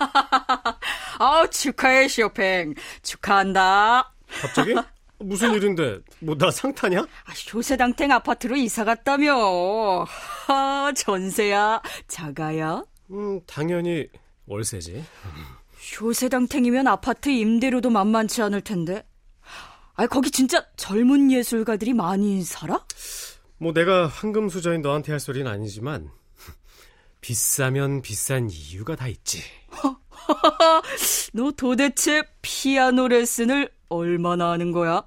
아 1.18 1.46
축하해 1.50 2.08
쇼팽 2.08 2.74
축하한다. 3.02 4.12
갑자기? 4.40 4.74
무슨 5.18 5.52
일인데? 5.54 5.98
뭐 6.20 6.34
나 6.36 6.50
상타냐? 6.50 7.00
아, 7.00 7.32
효세당탱 7.52 8.10
아파트로 8.10 8.56
이사 8.56 8.84
갔다며. 8.84 10.04
하, 10.46 10.92
전세야, 10.96 11.82
자가야? 12.08 12.82
음, 13.10 13.40
당연히 13.46 14.08
월세지. 14.46 15.04
효세당탱이면 16.00 16.86
아파트 16.86 17.28
임대료도 17.28 17.90
만만치 17.90 18.40
않을 18.42 18.62
텐데. 18.62 19.04
아, 19.94 20.06
거기 20.06 20.30
진짜 20.30 20.64
젊은 20.76 21.30
예술가들이 21.30 21.92
많이 21.92 22.42
살아? 22.42 22.86
뭐 23.58 23.74
내가 23.74 24.06
황금수저인 24.06 24.80
너한테 24.80 25.12
할 25.12 25.20
소리는 25.20 25.50
아니지만 25.50 26.10
비싸면 27.20 28.00
비싼 28.00 28.48
이유가 28.48 28.96
다 28.96 29.06
있지. 29.08 29.42
너 31.32 31.50
도대체 31.52 32.22
피아노 32.42 33.08
레슨을 33.08 33.70
얼마나 33.88 34.50
하는 34.52 34.72
거야? 34.72 35.02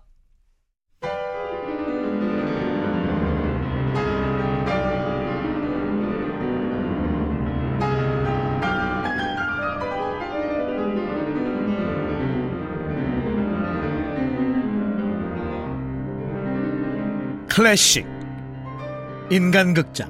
클래식. 17.50 18.08
인간극장. 19.30 20.10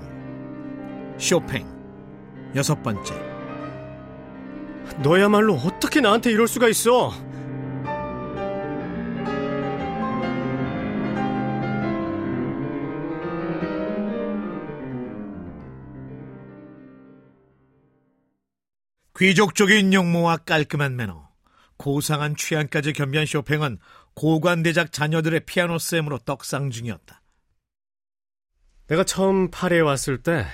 쇼팽. 1.17 1.67
여섯 2.55 2.81
번째 2.81 3.32
너야말로 5.01 5.55
어떻게 5.55 6.01
나한테 6.01 6.31
이럴 6.31 6.47
수가 6.47 6.67
있어? 6.69 7.11
귀족적인 19.17 19.93
용모와 19.93 20.37
깔끔한 20.37 20.95
매너 20.95 21.29
고상한 21.77 22.35
취향까지 22.35 22.93
겸비한 22.93 23.25
쇼팽은 23.25 23.77
고관대작 24.15 24.91
자녀들의 24.91 25.45
피아노 25.45 25.77
쌤으로 25.77 26.19
떡상 26.19 26.71
중이었다. 26.71 27.21
내가 28.87 29.03
처음 29.03 29.49
파리에 29.49 29.79
왔을 29.79 30.21
때 30.21 30.45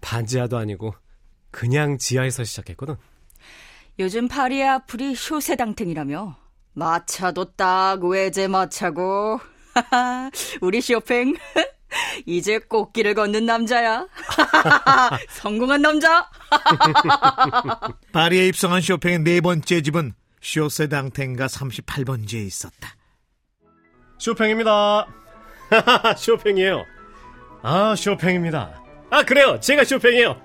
반지하도 0.00 0.56
아니고 0.56 0.94
그냥 1.50 1.98
지하에서 1.98 2.44
시작했거든. 2.44 2.96
요즘 3.98 4.28
파리의 4.28 4.68
앞풀이 4.68 5.14
효세당탱이라며. 5.14 6.36
마차도 6.72 7.52
딱 7.56 8.02
외제 8.04 8.48
마차고. 8.48 9.40
우리 10.62 10.80
쇼팽 10.80 11.34
이제 12.26 12.58
꽃길을 12.58 13.14
걷는 13.14 13.46
남자야. 13.46 14.06
성공한 15.30 15.82
남자. 15.82 16.28
파리에 18.12 18.48
입성한 18.48 18.80
쇼팽의 18.80 19.20
네 19.20 19.40
번째 19.40 19.82
집은 19.82 20.14
쇼세당탱가 20.40 21.46
38번지에 21.46 22.46
있었다. 22.46 22.94
쇼팽입니다. 24.18 25.06
쇼팽이에요. 26.16 26.84
아, 27.62 27.94
쇼팽입니다. 27.96 28.82
아, 29.10 29.22
그래요. 29.24 29.58
제가 29.60 29.84
쇼팽이에요. 29.84 30.40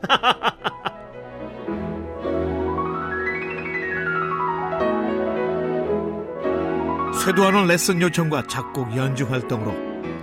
쇄도하는 7.25 7.65
레슨 7.65 7.99
요청과 8.03 8.43
작곡 8.45 8.95
연주 8.95 9.25
활동으로 9.25 9.73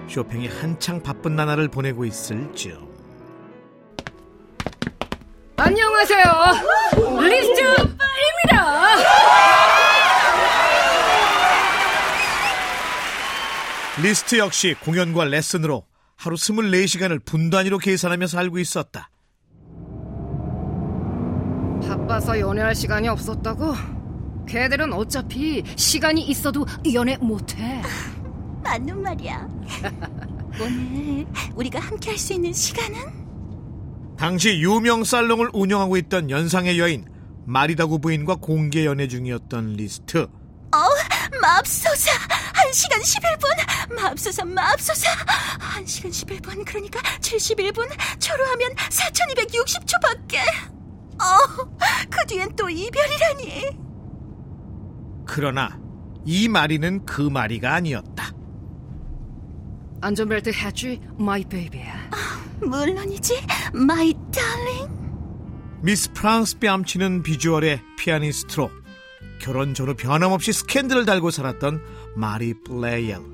쇼팽이 0.09 0.47
한창 0.47 1.03
바쁜 1.03 1.35
나날을 1.35 1.67
보내고 1.67 2.05
있을 2.05 2.53
즈음 2.55 2.79
안녕하세요. 5.57 6.25
리스트입니다. 7.29 7.97
리스트 14.01 14.39
역시 14.39 14.77
공연과 14.85 15.25
레슨으로 15.25 15.85
하루 16.17 16.37
24시간을 16.37 17.25
분 17.25 17.51
단위로 17.51 17.79
계산하며 17.79 18.29
살고 18.29 18.61
있었다. 18.61 19.11
바빠서 21.83 22.39
연애할 22.39 22.77
시간이 22.77 23.09
없었다고? 23.09 24.02
걔들은 24.47 24.93
어차피 24.93 25.63
시간이 25.77 26.23
있어도 26.23 26.67
연애 26.93 27.17
못해. 27.19 27.83
맞는 28.63 29.01
말이야. 29.03 29.49
오늘 30.61 31.27
우리가 31.55 31.81
함께 31.81 32.11
할 32.11 32.19
수 32.19 32.33
있는 32.35 32.53
시간은? 32.53 33.23
당시 34.17 34.61
유명 34.61 35.03
살롱을 35.05 35.51
운영하고 35.53 35.97
있던 35.97 36.31
연상의 36.31 36.79
여인 36.79 37.07
마리다구 37.45 37.99
부인과 37.99 38.37
공개 38.37 38.85
연애 38.87 39.09
중이었던 39.09 39.73
리스트. 39.73 40.19
어, 40.75 40.79
맙소사. 41.41 42.11
1시간 42.71 43.01
11분. 43.03 43.95
맙소사, 44.01 44.45
맙소사. 44.45 45.11
1시간 45.83 46.09
11분. 46.09 46.65
그러니까 46.65 47.01
71분. 47.21 47.89
초로하면 48.21 48.71
4260초밖에. 48.75 50.37
어, 51.21 51.69
그 52.09 52.27
뒤엔 52.29 52.55
또 52.57 52.71
이별이라니. 52.71 53.82
그러나 55.35 55.81
이 56.27 56.47
마리는 56.47 57.07
그 57.07 57.23
마리가 57.23 57.73
아니었다. 57.73 58.33
안전벨트 60.03 60.51
했지, 60.51 61.01
my 61.19 61.43
baby야. 61.43 62.11
물론이지, 62.61 63.41
my 63.73 64.13
darling. 64.31 65.81
미스 65.81 66.13
프랑스 66.13 66.59
뺨치는 66.59 67.23
비주얼의 67.23 67.81
피아니스트로 67.97 68.71
결혼 69.41 69.73
전후 69.73 69.95
변함없이 69.95 70.53
스캔들을 70.53 71.07
달고 71.07 71.31
살았던 71.31 71.83
마리 72.15 72.53
플레이엘. 72.63 73.32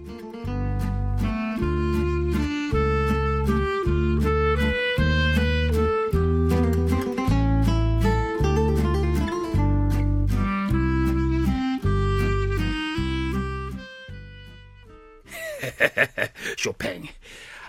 쇼팽, 16.58 17.04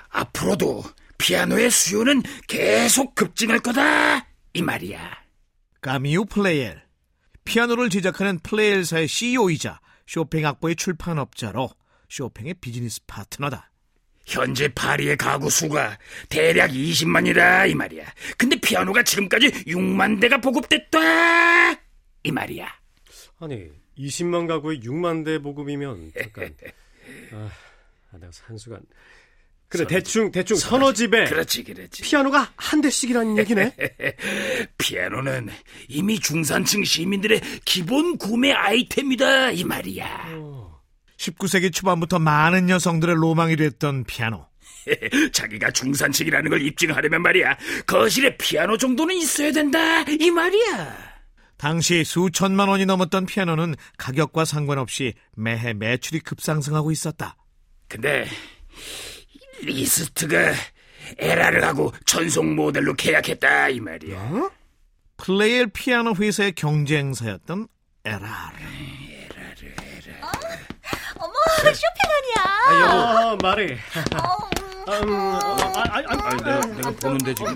앞으로도 0.09 0.83
피아노의 1.17 1.69
수요는 1.69 2.23
계속 2.47 3.15
급증할 3.15 3.59
거다. 3.59 4.25
이 4.53 4.61
말이야. 4.61 5.17
까미유 5.81 6.25
플레이엘. 6.25 6.81
피아노를 7.45 7.89
제작하는 7.89 8.39
플레이엘사의 8.39 9.07
CEO이자 9.07 9.79
쇼팽 10.07 10.45
악보의 10.45 10.75
출판업자로 10.75 11.69
쇼팽의 12.09 12.55
비즈니스 12.55 13.01
파트너다. 13.07 13.71
현재 14.25 14.67
파리의 14.67 15.17
가구 15.17 15.49
수가 15.49 15.97
대략 16.29 16.71
20만이라 16.71 17.69
이 17.69 17.75
말이야. 17.75 18.05
근데 18.37 18.55
피아노가 18.59 19.03
지금까지 19.03 19.49
6만 19.65 20.21
대가 20.21 20.39
보급됐다. 20.39 21.73
이 22.23 22.31
말이야. 22.31 22.67
아니, 23.39 23.69
20만 23.97 24.47
가구에 24.47 24.79
6만 24.79 25.25
대 25.25 25.39
보급이면 25.39 26.11
잠깐. 26.17 26.53
아, 27.33 27.49
아, 28.11 28.17
내가 28.17 28.31
산수가 28.31 28.79
그래 29.69 29.83
서너 29.83 29.87
대충 29.87 30.31
대충 30.31 30.57
서너 30.57 30.93
집에 30.93 31.25
그렇지, 31.25 31.63
그렇지. 31.63 32.01
피아노가 32.01 32.51
한 32.55 32.81
대씩이라는 32.81 33.37
얘기네. 33.37 33.75
피아노는 34.79 35.49
이미 35.87 36.19
중산층 36.19 36.83
시민들의 36.83 37.39
기본 37.65 38.17
구매 38.17 38.51
아이템이다 38.51 39.51
이 39.51 39.63
말이야. 39.63 40.69
19세기 41.17 41.71
초반부터 41.71 42.17
많은 42.17 42.69
여성들의 42.69 43.15
로망이 43.15 43.55
됐던 43.57 44.05
피아노. 44.05 44.47
자기가 45.33 45.69
중산층이라는 45.71 46.49
걸 46.49 46.61
입증하려면 46.63 47.21
말이야. 47.21 47.55
거실에 47.85 48.35
피아노 48.37 48.75
정도는 48.75 49.15
있어야 49.17 49.51
된다 49.51 50.01
이 50.01 50.31
말이야. 50.31 51.09
당시 51.57 52.03
수천만 52.05 52.69
원이 52.69 52.85
넘었던 52.85 53.25
피아노는 53.27 53.75
가격과 53.97 54.45
상관없이 54.45 55.13
매해 55.35 55.73
매출이 55.73 56.21
급상승하고 56.21 56.89
있었다. 56.91 57.35
근데 57.89 58.25
리스트가 59.61 60.53
에라르하고 61.17 61.91
전속 62.05 62.45
모델로 62.45 62.93
계약했다 62.93 63.69
이 63.69 63.79
말이야. 63.79 64.49
플레이엘 65.17 65.67
피아노 65.67 66.13
회사의 66.15 66.53
경쟁사였던 66.53 67.67
에라르. 68.05 68.55
어머, 71.17 71.33
쇼팽 71.73 72.37
아니야. 72.37 72.45
아, 72.69 73.37
말해. 73.41 73.77
아, 74.13 74.93
음, 75.03 75.13
아, 75.13 75.39
아, 75.39 75.69
아, 75.75 76.03
아, 76.07 76.27
아니, 76.29 76.37
내가, 76.41 76.61
내가 76.61 76.91
보는데 76.91 77.33
지금 77.33 77.55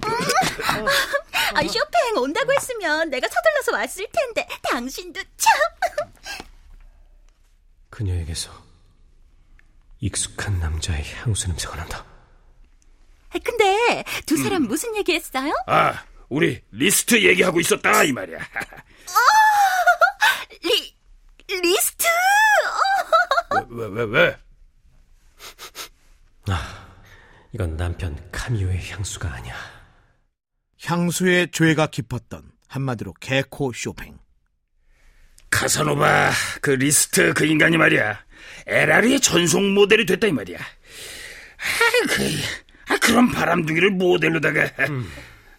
아, 1.55 1.61
쇼팽 1.61 2.17
온다고 2.17 2.51
했으면 2.53 3.09
내가 3.09 3.27
서둘러서 3.27 3.71
왔을 3.71 4.05
텐데 4.11 4.45
당신도 4.63 5.21
참. 5.37 5.51
그녀에게서 7.89 8.51
익숙한 10.07 10.59
남자의 10.59 11.01
향수 11.15 11.47
냄새가 11.47 11.77
난다. 11.77 12.05
근데 13.43 14.03
두 14.25 14.35
사람 14.37 14.63
무슨 14.63 14.93
얘기했어요? 14.97 15.53
아, 15.65 16.03
우리 16.27 16.61
리스트 16.71 17.23
얘기하고 17.23 17.61
있었다 17.61 18.03
이 18.03 18.11
말이야. 18.11 18.37
리 20.61 20.95
리스트. 21.61 22.05
왜 23.69 23.87
왜 23.87 24.03
왜? 24.03 24.37
이건 27.53 27.77
남편 27.77 28.29
카미유의 28.31 28.89
향수가 28.91 29.31
아니야. 29.31 29.55
향수에 30.83 31.51
조예가 31.51 31.87
깊었던 31.87 32.51
한마디로 32.67 33.13
개코 33.21 33.71
쇼팽. 33.73 34.19
카사노바 35.49 36.31
그 36.61 36.71
리스트 36.71 37.33
그 37.33 37.45
인간이 37.45 37.77
말이야. 37.77 38.19
에라르의 38.67 39.19
전속 39.19 39.61
모델이 39.61 40.05
됐다 40.05 40.27
이 40.27 40.31
말이야. 40.31 40.57
아, 40.59 42.07
그, 42.07 42.93
아 42.93 42.97
그런 42.99 43.31
바람둥이를 43.31 43.91
모델로다가. 43.91 44.69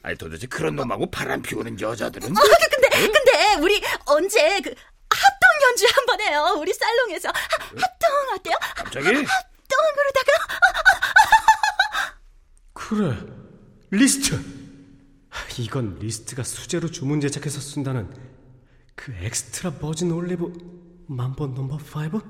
아니 0.03 0.17
도대체 0.19 0.47
그런 0.47 0.77
놈하고 0.77 1.11
바람 1.11 1.41
피우는 1.43 1.81
여자들은 1.81 2.31
어, 2.31 2.41
근데 2.71 2.89
근데 2.91 3.55
우리 3.61 3.83
언제 4.05 4.61
그 4.61 4.75
합동 5.11 5.49
연주 5.63 5.87
한 5.95 6.07
번 6.07 6.21
해요. 6.21 6.57
우리 6.59 6.73
살롱에서 6.75 7.29
하- 7.29 7.33
합동 7.33 8.11
어때요? 8.35 8.55
갑자기 8.77 9.07
합동으로다가 9.07 10.33
그래, 12.73 13.17
리스트. 13.91 14.39
이건 15.59 15.99
리스트가 16.01 16.43
수제로 16.43 16.91
주문 16.91 17.21
제작해서 17.21 17.61
쓴다는 17.61 18.13
그 18.95 19.13
extra 19.21 19.73
virgin 19.75 20.11
olive 20.13 20.53
만번 21.09 21.55
number 21.55 21.77
5? 21.77 22.01
웬 22.11 22.21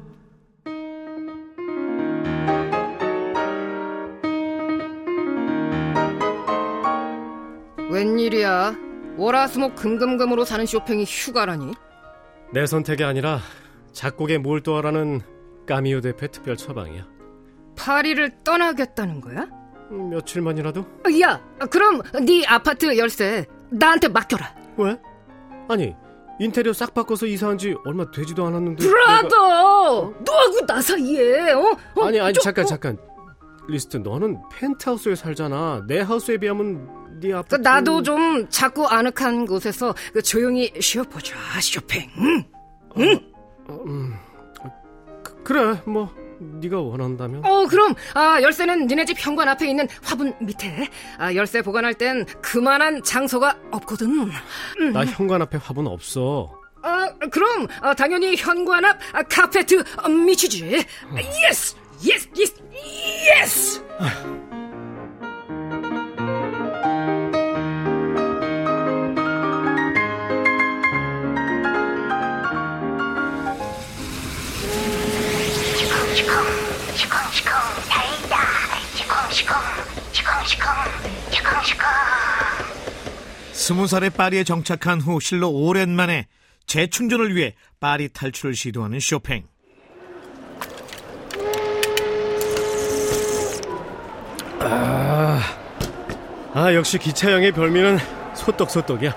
일이야? 8.25 8.75
월화수목 9.17 9.77
금금금으로 9.77 10.45
사는 10.45 10.65
쇼팽이 10.67 11.05
휴가라니? 11.05 11.73
내 12.53 12.67
선택이 12.67 13.05
아니라 13.05 13.39
작곡에 13.93 14.39
몰두하라는 14.39 15.21
까미유 15.67 16.01
대표 16.01 16.27
특별 16.29 16.57
처방이야. 16.57 17.07
파리를 17.77 18.43
떠나겠다는 18.45 19.21
거야? 19.21 19.47
음, 19.91 20.11
며칠만이라도? 20.11 20.85
야, 21.21 21.41
그럼 21.71 22.01
네 22.25 22.45
아파트 22.47 22.97
열쇠 22.97 23.47
나한테 23.71 24.09
맡겨라. 24.09 24.55
왜? 24.79 24.99
아니 25.69 25.95
인테리어 26.41 26.73
싹 26.73 26.95
바꿔서 26.95 27.27
이사한 27.27 27.59
지 27.59 27.75
얼마 27.85 28.11
되지도 28.11 28.45
않았는데 28.47 28.85
brother! 28.87 30.13
너하고 30.25 30.67
나 30.67 30.81
사이에, 30.81 31.53
어? 31.53 31.61
어, 31.61 31.77
내가- 31.95 32.07
아니 32.07 32.21
아니 32.21 32.33
저- 32.35 32.41
잠깐 32.41 32.65
어, 32.65 32.69
잠깐 32.69 32.99
리스트 33.69 33.97
너는 33.99 34.39
펜트하우스에 34.53 35.15
살잖아 35.15 35.85
내 35.87 36.01
하우스에 36.01 36.37
비하면 36.39 37.19
네그 37.21 37.37
아파트 37.37 37.55
나도 37.57 38.03
좀 38.03 38.49
작고 38.51 38.89
아늑한 38.89 39.47
곳에서 39.47 39.95
그 40.13 40.21
조용히 40.23 40.73
쉬어보자, 40.81 41.37
쇼팽. 41.61 42.11
응? 42.99 43.31
그래 45.45 45.81
뭐 45.87 46.13
네가 46.39 46.81
원한다면 46.81 47.45
어, 47.45 47.67
그럼 47.67 47.95
아 48.15 48.41
열쇠는 48.43 48.87
니네 48.87 49.05
집 49.05 49.17
현관 49.19 49.49
앞에 49.49 49.69
있는 49.69 49.87
화분 50.03 50.35
밑에. 50.41 50.89
아 51.19 51.35
열쇠 51.35 51.63
보관할 51.63 51.95
땐 51.95 52.25
그만한 52.43 53.03
장소가 53.03 53.57
없거든. 53.71 54.31
나 54.93 55.05
현관 55.05 55.41
앞에 55.43 55.59
화분 55.59 55.87
없어 55.87 56.53
아 56.83 57.09
그럼 57.31 57.67
아, 57.81 57.95
당연히 57.95 58.37
현관 58.37 58.85
앞 58.85 58.99
아, 59.13 59.23
카페트 59.23 59.81
아. 59.99 60.07
아, 60.07 60.09
yes, 61.49 61.77
yes, 62.05 62.29
yes, 62.37 62.55
yes. 62.59 62.64
스무 83.65 83.87
살의 83.87 84.11
파리에 84.11 84.45
정착한 84.45 85.01
후 85.01 85.19
실로 85.21 85.49
오랜만에 85.49 86.27
재충전을 86.67 87.35
위해 87.35 87.55
파리 87.81 88.11
탈출을 88.11 88.55
시도하는 88.55 89.01
쇼팽. 89.01 89.47
아 94.61 95.41
역시 96.75 96.99
기차형의 96.99 97.53
별미는 97.53 97.97
소떡소떡이야. 98.35 99.17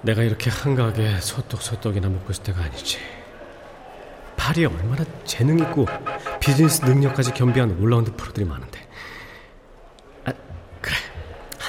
내가 0.00 0.22
이렇게 0.22 0.48
한가하게 0.48 1.20
소떡소떡이나 1.20 2.08
먹고 2.08 2.32
있을 2.32 2.42
때가 2.44 2.62
아니지. 2.62 2.96
파리에 4.38 4.64
얼마나 4.64 5.04
재능 5.26 5.58
있고 5.58 5.84
비즈니스 6.40 6.82
능력까지 6.86 7.34
겸비한 7.34 7.78
올라운드 7.78 8.16
프로들이 8.16 8.46
많은데. 8.46 8.70
아 8.70 8.79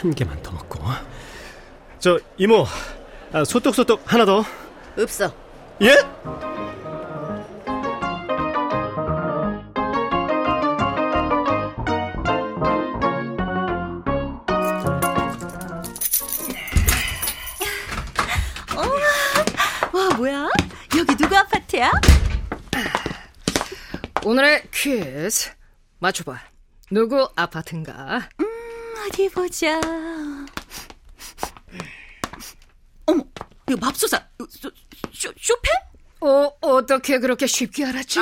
한 0.02 0.16
개만 0.16 0.42
더 0.42 0.52
먹고 0.52 0.80
저 2.00 2.20
이모 2.38 2.66
아, 3.32 3.44
소떡소떡 3.46 4.12
하나 4.12 4.26
더 4.26 4.44
없어. 4.98 5.32
예? 5.82 5.96
와 19.94 20.10
뭐야? 20.18 20.50
여기 20.98 21.16
누구 21.16 21.36
아파트야? 21.38 21.92
오늘의 24.24 24.64
퀴즈 24.72 25.52
맞춰봐. 26.00 26.40
누구 26.92 27.30
아파트인가? 27.36 28.30
어디 29.12 29.30
보자. 29.30 29.80
어머, 33.06 33.24
이거 33.68 33.78
맙소사 33.80 34.18
쇼, 34.50 34.70
쇼, 35.14 35.32
쇼팽? 35.38 35.72
어 36.24 36.52
어떻게 36.62 37.18
그렇게 37.20 37.48
쉽게 37.48 37.84
알았지? 37.86 38.20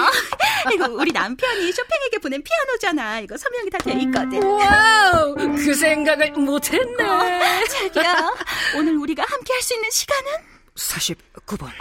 이거 0.74 0.88
우리 0.88 1.12
남편이 1.12 1.72
쇼팽에게 1.74 2.18
보낸 2.20 2.42
피아노잖아. 2.42 3.20
이거 3.20 3.38
서명이 3.38 3.70
다 3.70 3.78
돼 3.80 3.92
있거든. 4.04 4.42
wow 4.42 5.36
그 5.36 5.74
생각을 5.76 6.32
못했네. 6.32 7.66
자기야, 7.68 8.34
오늘 8.78 8.96
우리가 8.98 9.24
함께 9.28 9.54
할 9.54 9.62
수 9.62 9.74
있는 9.76 9.90
시간은 9.92 10.32
49분 10.76 11.72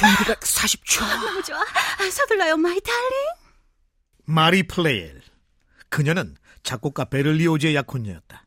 2940초. 0.00 1.00
너무 1.24 1.42
좋아. 1.44 1.60
아, 1.60 2.10
서둘러요, 2.10 2.56
my 2.56 2.80
darling. 2.80 3.10
마리 4.24 4.64
플레옐. 4.64 5.22
그녀는 5.88 6.36
작곡가 6.62 7.04
베를리오즈의 7.04 7.74
약혼녀였다. 7.74 8.46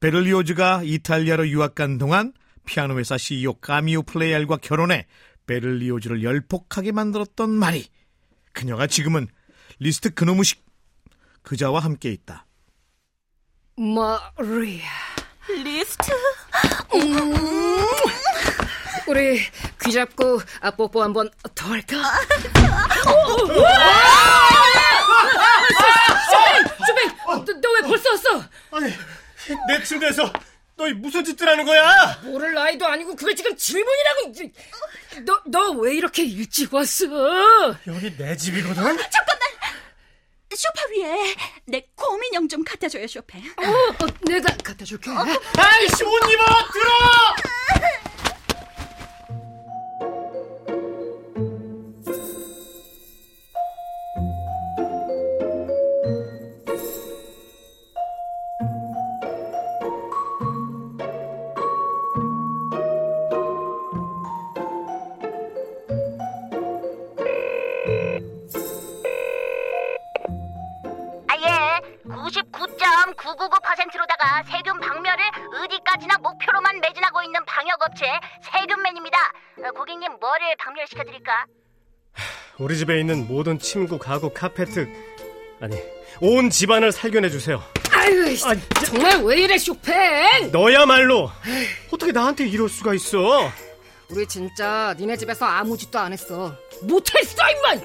베를리오즈가 0.00 0.82
이탈리아로 0.84 1.48
유학 1.48 1.74
간 1.74 1.98
동안 1.98 2.32
피아노 2.64 2.98
회사 2.98 3.18
CEO 3.18 3.54
카미유 3.54 4.02
플레옐과 4.04 4.58
결혼해 4.58 5.06
베를리오즈를 5.46 6.22
열폭하게 6.22 6.92
만들었던 6.92 7.50
마리. 7.50 7.86
그녀가 8.52 8.86
지금은 8.86 9.28
리스트 9.78 10.14
그노무식 10.14 10.64
그자와 11.42 11.80
함께 11.80 12.10
있다. 12.10 12.46
마리아. 13.76 14.88
리스트. 15.64 16.12
우리 19.08 19.40
귀 19.82 19.92
잡고 19.92 20.40
아, 20.60 20.70
뽀뽀 20.70 21.02
한번 21.02 21.28
더 21.54 21.68
할까? 21.68 21.96
쇼 23.02 23.10
팽! 27.44 27.60
너왜 27.60 27.80
벌써 27.82 28.10
왔어? 28.10 28.44
아니 28.72 28.92
내 29.68 29.82
침대에서 29.84 30.32
너 30.76 30.88
무슨 30.96 31.24
짓을 31.24 31.48
하는 31.48 31.64
거야? 31.64 32.18
모를 32.24 32.54
나이도 32.54 32.86
아니고 32.86 33.14
그걸 33.16 33.34
지금 33.36 33.54
질문이라고 33.56 34.32
너 35.24 35.42
너 35.46 35.72
왜 35.80 35.94
이렇게 35.94 36.24
일찍 36.24 36.72
왔어? 36.72 37.06
여기 37.86 38.16
내 38.16 38.36
집이거든. 38.36 38.96
쇼파 40.52 40.82
위에 40.90 41.34
내 41.66 41.86
고민형 41.94 42.48
좀 42.48 42.62
갖다 42.64 42.88
줘요, 42.88 43.06
쇼팽. 43.06 43.40
어, 43.56 43.62
어, 44.04 44.06
내가 44.22 44.52
갖다 44.64 44.84
줄게 44.84 45.08
아이씨 45.10 46.04
옷 46.04 46.30
입어 46.30 46.44
들어. 46.72 46.90
아, 71.28 71.36
예. 71.36 71.80
99.999%로다가 72.04 74.42
세균 74.50 74.80
박멸을 74.80 75.22
어디까지나 75.62 76.18
목표로만 76.18 76.80
매진하고 76.80 77.22
있는 77.22 77.44
방역업체 77.44 78.06
세균맨입니다. 78.52 79.18
어, 79.64 79.70
고객님, 79.72 80.10
뭐를 80.20 80.56
박멸시켜드릴까? 80.58 81.46
우리 82.58 82.76
집에 82.76 83.00
있는 83.00 83.26
모든 83.26 83.58
침구, 83.58 83.98
가구, 83.98 84.30
카페트, 84.34 84.86
아니, 85.60 85.76
온 86.20 86.50
집안을 86.50 86.92
살균해주세요. 86.92 87.62
아유, 87.92 88.34
아, 88.44 88.54
정말 88.84 89.22
왜 89.24 89.42
이래 89.42 89.56
쇼팽? 89.58 90.50
너야말로 90.50 91.30
어떻게 91.92 92.12
나한테 92.12 92.46
이럴 92.48 92.68
수가 92.68 92.92
있어? 92.94 93.50
우리 94.10 94.26
진짜 94.26 94.94
니네 94.98 95.16
집에서 95.16 95.44
아무 95.46 95.76
짓도 95.76 95.98
안 95.98 96.12
했어. 96.12 96.54
못했어 96.82 97.36
임마. 97.50 97.84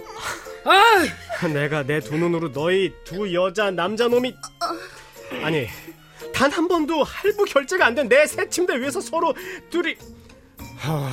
아, 0.66 1.48
내가 1.54 1.84
내 1.84 2.00
두 2.00 2.18
눈으로 2.18 2.52
너희 2.52 2.92
두 3.04 3.32
여자 3.34 3.70
남자 3.72 4.08
놈이 4.08 4.34
아니 5.44 5.68
단 6.34 6.52
한 6.52 6.68
번도 6.68 7.04
할부 7.04 7.46
결제가 7.46 7.86
안 7.88 7.96
된 7.96 8.08
내 8.10 8.26
새 8.26 8.50
침대 8.50 8.76
위에서 8.80 9.00
서로 9.02 9.34
둘이 9.70 9.96
하... 10.78 11.12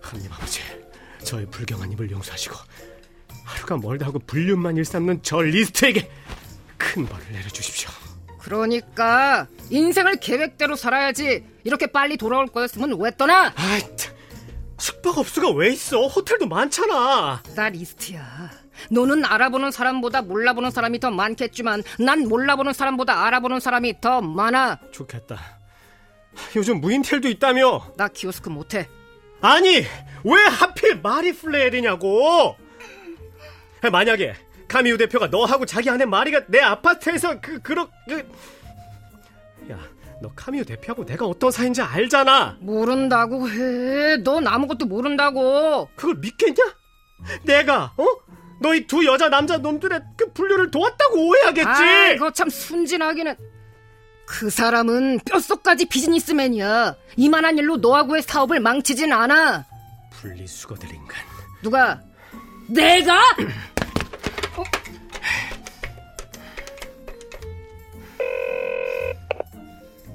하나님 0.00 0.32
아버지 0.32 0.60
저의 1.24 1.46
불경한 1.46 1.90
입을 1.92 2.10
용서하시고 2.10 2.56
하루가 3.44 3.76
멀다 3.78 4.06
하고 4.06 4.18
불륜만 4.18 4.76
일삼는 4.76 5.20
저 5.22 5.40
리스트에게 5.40 6.10
큰 6.76 7.06
벌을 7.06 7.24
내려주십시오 7.32 7.90
그러니까 8.48 9.46
인생을 9.70 10.16
계획대로 10.16 10.74
살아야지. 10.74 11.44
이렇게 11.64 11.86
빨리 11.86 12.16
돌아올 12.16 12.46
거였으면 12.46 12.98
왜 12.98 13.10
떠나? 13.14 13.52
아이 13.54 13.80
참, 13.96 14.14
숙박업소가 14.78 15.50
왜 15.50 15.70
있어 15.72 16.06
호텔도 16.06 16.46
많잖아 16.46 17.42
나 17.54 17.68
리스트야. 17.68 18.50
너는 18.90 19.24
알아보는 19.26 19.70
사람보다 19.70 20.22
몰라보는 20.22 20.70
사람이 20.70 20.98
더 21.00 21.10
많겠지만 21.10 21.82
난 21.98 22.26
몰라보는 22.26 22.72
사람보다 22.72 23.26
알아보는 23.26 23.60
사람이 23.60 24.00
더 24.00 24.22
많아. 24.22 24.78
좋겠다 24.92 25.38
요즘 26.56 26.80
무인텔도 26.80 27.28
있다며 27.28 27.92
나 27.98 28.08
키오스크 28.08 28.48
못해. 28.48 28.88
아니 29.42 29.84
왜 30.24 30.42
하필 30.50 31.00
마리 31.02 31.32
플레옐이냐고 31.32 32.56
만약에 33.92 34.34
카미유 34.68 34.96
대표가 34.98 35.26
너하고 35.28 35.64
자기 35.66 35.88
아내 35.90 36.04
마리가 36.04 36.42
내 36.48 36.60
아파트에서 36.60 37.40
그 37.40 37.60
그렇 37.60 37.88
그 38.08 38.24
야 39.70 39.78
너 40.20 40.28
카미우 40.34 40.64
대표하고 40.64 41.04
내가 41.06 41.26
어떤 41.26 41.50
사이인지 41.52 41.80
알잖아 41.80 42.56
모른다고 42.60 43.48
해. 43.48 44.16
넌 44.24 44.48
아무것도 44.48 44.86
모른다고. 44.86 45.88
그걸 45.94 46.16
믿겠냐 46.16 46.64
내가 47.44 47.92
어 47.96 48.04
너희 48.60 48.84
두 48.88 49.04
여자 49.06 49.28
남자 49.28 49.58
놈들의 49.58 50.00
그 50.16 50.32
분류를 50.32 50.72
도왔다고 50.72 51.28
오해하겠지 51.28 51.68
아, 51.68 52.08
이거 52.10 52.32
참 52.32 52.50
순진하기는. 52.50 53.36
그 54.26 54.50
사람은 54.50 55.20
뼛속까지 55.20 55.84
비즈니스맨이야. 55.86 56.96
이만한 57.16 57.56
일로 57.58 57.76
너하고의 57.76 58.22
사업을 58.22 58.58
망치진 58.58 59.12
않아. 59.12 59.64
분리수거들 60.14 60.88
인간 60.92 61.16
누가? 61.62 62.00
내가? 62.68 63.22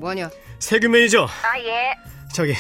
뭐냐? 0.04 0.30
세금 0.60 0.92
매니저 0.92 1.24
아 1.44 1.60
예. 1.60 1.96
저기 2.36 2.54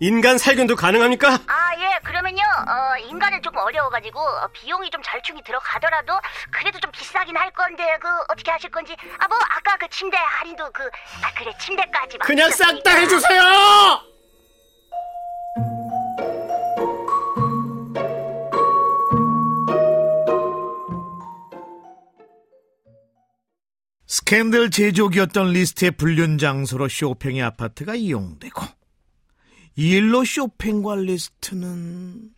인간 0.00 0.36
살균도 0.36 0.76
가능합니까 0.76 1.28
아 1.46 1.72
예. 1.78 1.98
그러면요. 2.04 2.42
어, 2.42 2.96
인간은 3.08 3.40
조금 3.42 3.58
어려워가지고 3.60 4.18
어, 4.20 4.48
비용이 4.52 4.90
좀 4.90 5.00
절충이 5.02 5.42
들어가더라도 5.44 6.12
그래도 6.50 6.78
좀 6.80 6.90
비싸긴 6.92 7.36
할 7.36 7.50
건데 7.52 7.96
그 8.00 8.08
어떻게 8.28 8.50
하실 8.50 8.70
건지. 8.70 8.94
아 9.18 9.26
뭐 9.28 9.38
아까 9.48 9.76
그 9.78 9.88
침대 9.88 10.16
할인도 10.18 10.70
그 10.72 10.82
아 11.22 11.32
그래 11.36 11.52
침대까지 11.58 12.18
막 12.18 12.26
그냥 12.26 12.50
싹 12.50 12.82
다. 12.82 12.90
해주세요 12.96 14.09
스캔들 24.30 24.70
제조기였던 24.70 25.48
리스트의 25.54 25.90
불륜 25.90 26.38
장소로 26.38 26.86
쇼팽의 26.86 27.42
아파트가 27.42 27.96
이용되고 27.96 28.62
이 29.74 29.90
일로 29.90 30.24
쇼팽과 30.24 30.94
리스트는 30.94 32.30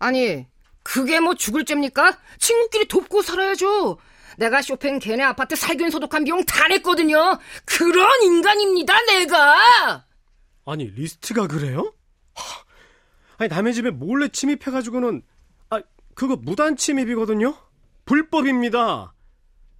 아니, 0.00 0.46
그게 0.82 1.18
뭐 1.18 1.34
죽을 1.34 1.64
죄입니까? 1.64 2.18
친구끼리 2.38 2.88
돕고 2.88 3.22
살아야죠. 3.22 3.96
내가 4.36 4.60
쇼팽 4.60 4.98
걔네 4.98 5.22
아파트 5.22 5.56
살균 5.56 5.88
소독한 5.88 6.24
비용 6.24 6.44
다 6.44 6.68
냈거든요. 6.68 7.38
그런 7.64 8.22
인간입니다, 8.22 9.00
내가. 9.06 10.04
아니 10.66 10.90
리스트가 10.90 11.46
그래요? 11.46 11.94
하, 12.34 12.64
아니 13.38 13.48
남의 13.48 13.72
집에 13.72 13.88
몰래 13.88 14.28
침입해가지고는 14.28 15.22
아 15.70 15.80
그거 16.14 16.36
무단 16.36 16.76
침입이거든요. 16.76 17.56
불법입니다. 18.04 19.14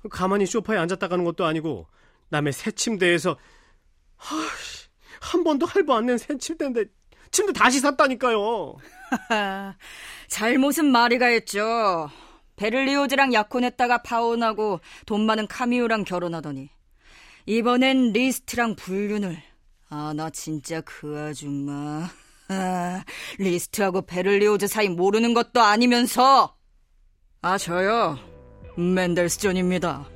가만히 0.08 0.46
소파에 0.46 0.78
앉았다 0.78 1.08
가는 1.08 1.24
것도 1.24 1.44
아니고 1.44 1.86
남의 2.30 2.52
새 2.52 2.70
침대에서 2.70 3.36
한 5.20 5.44
번도 5.44 5.66
할부 5.66 5.94
안 5.94 6.06
낸 6.06 6.16
새 6.18 6.36
침대인데 6.38 6.84
침대 7.30 7.52
다시 7.52 7.80
샀다니까요. 7.80 8.76
잘못은 10.28 10.86
마리가 10.86 11.26
했죠. 11.26 12.10
베를리오즈랑 12.56 13.32
약혼했다가 13.32 14.02
파혼하고 14.02 14.80
돈 15.06 15.26
많은 15.26 15.46
카미유랑 15.46 16.04
결혼하더니 16.04 16.68
이번엔 17.46 18.12
리스트랑 18.12 18.76
불륜을. 18.76 19.40
아, 19.88 20.12
나 20.14 20.30
진짜 20.30 20.80
그 20.82 21.18
아줌마. 21.18 22.08
아, 22.48 23.04
리스트하고 23.38 24.02
베를리오즈 24.02 24.66
사이 24.66 24.88
모르는 24.88 25.34
것도 25.34 25.60
아니면서. 25.60 26.56
아, 27.42 27.56
저요. 27.58 28.18
멘델스존입니다. 28.80 30.06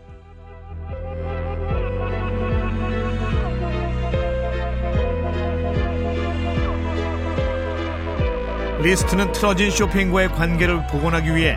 리스트는 8.80 9.32
틀어진 9.32 9.70
쇼팽과의 9.70 10.28
관계를 10.30 10.86
복원하기 10.88 11.34
위해 11.34 11.56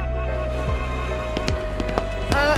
아, 2.33 2.55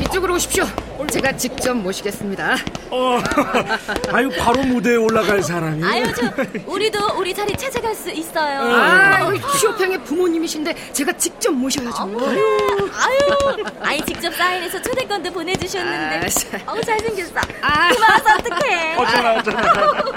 이쪽으로 0.00 0.34
오십시오. 0.34 0.64
제가 1.10 1.36
직접 1.36 1.74
모시겠습니다. 1.74 2.56
어, 2.90 3.18
아유 4.12 4.28
바로 4.38 4.62
무대에 4.64 4.96
올라갈 4.96 5.42
사람이. 5.42 5.82
아유, 5.84 6.04
저, 6.14 6.32
우리도 6.70 7.18
우리 7.18 7.32
자리 7.34 7.56
찾아갈 7.56 7.94
수 7.94 8.10
있어요. 8.10 8.60
아, 8.62 9.30
쇼팽의 9.60 10.02
부모님이신데 10.04 10.92
제가 10.92 11.12
직접 11.16 11.52
모셔야죠. 11.52 12.02
아유, 12.02 13.64
아이 13.80 14.04
직접 14.04 14.32
사인해서 14.34 14.80
초대권도 14.82 15.32
보내주셨는데. 15.32 16.26
아, 16.26 16.28
자. 16.28 16.60
어우, 16.66 16.80
잘생겼어. 16.82 17.40
아, 17.62 17.92
고마워서 17.92 18.34
어떡해. 18.38 18.94
어쩌나 18.98 19.34
어쩌나. 19.38 20.12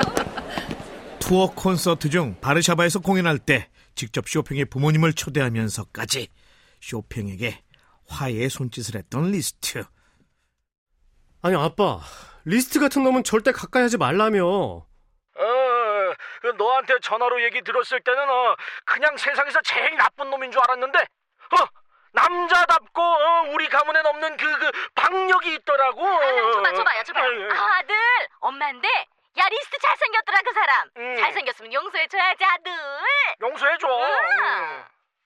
투어 1.20 1.52
콘서트 1.52 2.10
중 2.10 2.36
바르샤바에서 2.42 3.00
공연할 3.00 3.38
때 3.38 3.68
직접 3.96 4.28
쇼팽의 4.30 4.66
부모님을 4.66 5.14
초대하면서까지 5.14 6.30
쇼팽에게 6.82 7.62
화해의 8.08 8.50
손짓을 8.50 8.96
했던 8.96 9.32
리스트. 9.32 9.84
아니 11.42 11.56
아빠 11.56 12.00
리스트 12.46 12.80
같은 12.80 13.04
놈은 13.04 13.24
절대 13.24 13.52
가까이 13.52 13.84
하지 13.84 13.98
말라며. 13.98 14.44
어, 14.46 14.86
그 16.42 16.48
너한테 16.58 17.00
전화로 17.02 17.44
얘기 17.44 17.62
들었을 17.62 18.00
때는 18.02 18.30
어, 18.30 18.56
그냥 18.86 19.16
세상에서 19.18 19.62
제일 19.62 19.96
나쁜 19.98 20.30
놈인 20.30 20.52
줄 20.52 20.62
알았는데, 20.62 21.00
어, 21.00 21.68
남자답고 22.14 23.02
어, 23.02 23.42
우리 23.52 23.68
가문엔 23.68 24.06
없는 24.06 24.38
그, 24.38 24.60
그 24.60 24.72
박력이 24.96 25.54
있더라고. 25.56 26.08
아, 26.08 26.52
줘봐 26.54 26.74
줘봐요. 26.74 27.04
아유, 27.16 27.50
아들 27.52 27.96
엄마인데 28.40 28.88
야 29.38 29.48
리스트 29.50 29.78
잘생겼더라 29.80 30.42
그 30.44 30.54
사람. 30.54 30.90
음. 30.98 31.18
잘생겼으면 31.18 31.74
용서해줘야지 31.74 32.44
아들. 32.44 32.72
용서해줘. 33.42 33.88
응. 33.88 34.84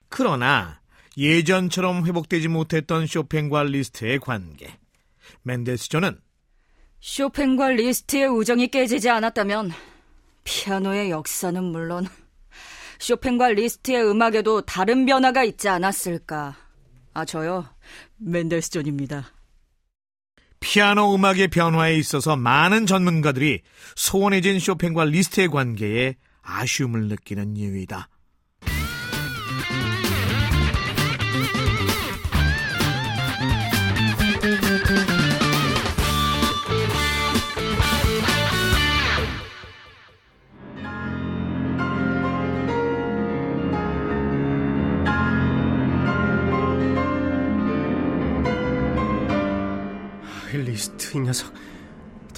그러나 0.10 0.82
예전처럼 1.18 2.06
회복되지 2.06 2.50
못했던 2.50 3.08
쇼팽과 3.08 3.63
리스트의 3.63 4.20
관계. 4.20 4.80
멘델스존은 5.43 6.19
쇼팽과 7.00 7.69
리스트의 7.69 8.27
우정이 8.27 8.67
깨지지 8.67 9.09
않았다면 9.09 9.71
피아노의 10.43 11.09
역사는 11.09 11.63
물론 11.63 12.07
쇼팽과 13.00 13.50
리스트의 13.50 14.07
음악에도 14.07 14.61
다른 14.61 15.05
변화가 15.05 15.43
있지 15.43 15.67
않았을까. 15.67 16.55
아, 17.13 17.25
저요. 17.25 17.65
멘델스존입니다. 18.17 19.31
피아노 20.59 21.15
음악의 21.15 21.47
변화에 21.47 21.97
있어서 21.97 22.35
많은 22.35 22.85
전문가들이 22.85 23.61
소원해진 23.95 24.59
쇼팽과 24.59 25.05
리스트의 25.05 25.47
관계에 25.47 26.15
아쉬움을 26.43 27.07
느끼는 27.07 27.57
이유이다. 27.57 28.07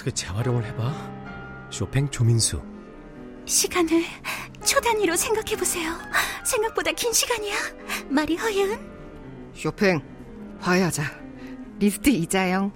어떻게 0.04 0.10
재활용을 0.10 0.64
해봐? 0.66 0.92
쇼팽 1.70 2.10
조민수 2.10 2.62
시간을 3.46 4.04
초 4.62 4.78
단위로 4.80 5.16
생각해 5.16 5.56
보세요. 5.56 5.92
생각보다 6.44 6.92
긴 6.92 7.12
시간이야. 7.12 7.54
말이 8.08 8.36
허윤. 8.36 8.78
쇼팽, 9.54 10.02
화해하자. 10.60 11.02
리스트 11.78 12.10
이자영. 12.10 12.70